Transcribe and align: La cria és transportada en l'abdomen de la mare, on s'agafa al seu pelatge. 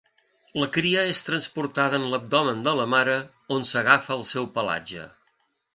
La 0.61 0.69
cria 0.77 1.03
és 1.09 1.19
transportada 1.27 1.99
en 2.01 2.09
l'abdomen 2.15 2.65
de 2.69 2.75
la 2.81 2.89
mare, 2.97 3.17
on 3.59 3.69
s'agafa 3.75 4.17
al 4.19 4.27
seu 4.35 4.53
pelatge. 4.59 5.11